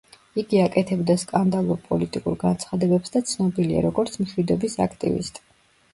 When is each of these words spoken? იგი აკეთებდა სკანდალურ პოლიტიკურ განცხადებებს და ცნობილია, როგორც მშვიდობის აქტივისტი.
იგი 0.43 0.61
აკეთებდა 0.61 1.15
სკანდალურ 1.23 1.83
პოლიტიკურ 1.89 2.39
განცხადებებს 2.45 3.15
და 3.17 3.23
ცნობილია, 3.33 3.85
როგორც 3.89 4.19
მშვიდობის 4.25 4.79
აქტივისტი. 4.87 5.47